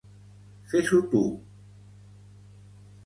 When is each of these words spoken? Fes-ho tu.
Fes-ho 0.71 1.01
tu. 1.11 1.21